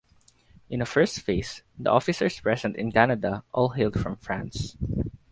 In 0.67 0.81
a 0.81 0.85
first 0.87 1.19
phase, 1.21 1.61
the 1.77 1.91
officers 1.91 2.39
present 2.39 2.75
in 2.75 2.91
Canada, 2.91 3.43
all 3.53 3.69
hailed 3.69 3.99
from 3.99 4.15
France. 4.15 4.75